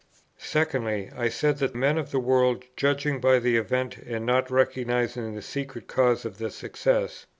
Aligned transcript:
Secondly, 0.39 1.11
I 1.15 1.29
said 1.29 1.59
that 1.59 1.75
men 1.75 1.99
of 1.99 2.09
the 2.09 2.17
world, 2.17 2.63
judging 2.75 3.21
by 3.21 3.37
the 3.37 3.55
event, 3.55 3.97
and 3.99 4.25
not 4.25 4.49
recognizing 4.49 5.35
the 5.35 5.43
secret 5.43 5.85
causes 5.87 6.25
of 6.25 6.37
the 6.39 6.49
success, 6.49 7.19
viz. 7.19 7.25